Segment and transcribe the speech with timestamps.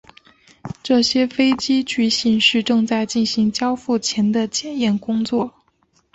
[0.81, 5.53] 这些飞机据信是正在进行交付前的检验工作。